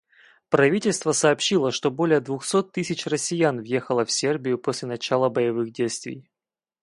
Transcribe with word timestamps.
Правительство 0.49 1.11
сообщило, 1.11 1.71
что 1.71 1.91
более 1.91 2.21
двухсот 2.21 2.71
тысяч 2.71 3.05
россиян 3.05 3.59
въехало 3.61 4.03
в 4.03 4.11
Сербию 4.11 4.57
после 4.57 4.87
начала 4.87 5.29
боевых 5.29 5.71
действий 5.71 6.27